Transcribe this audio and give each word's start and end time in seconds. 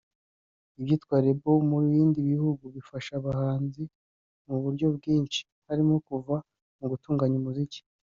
Ibyitwa 0.79 1.15
Labels 1.25 1.65
mu 1.69 1.77
bindi 1.91 2.19
bihugu 2.31 2.63
bifasha 2.75 3.11
abahanzi 3.19 3.83
mu 4.47 4.55
buryo 4.63 4.85
bwinshi 4.95 5.41
harimo 5.67 5.95
kuva 6.07 6.35
mu 6.79 6.85
gutunganya 6.91 7.37
umuziki 7.41 7.79